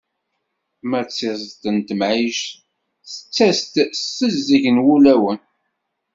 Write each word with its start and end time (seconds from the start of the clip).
Ma 0.89 0.99
d 1.05 1.07
tiẓeḍt 1.07 1.61
n 1.75 1.77
temɛict 1.87 2.45
tettas-d 3.11 3.75
s 3.99 4.01
tezdeg 4.17 4.63
n 4.75 4.83
wulawen. 4.85 5.39